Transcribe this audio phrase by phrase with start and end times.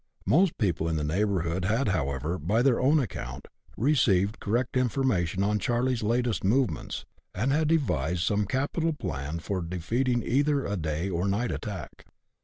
[0.25, 5.59] Most people in the neighbourhood had, however, by their own account, received correct information of
[5.59, 11.07] Charley's latest move ments, and had devised some capital plan for defeating either a day
[11.07, 12.07] or night attack.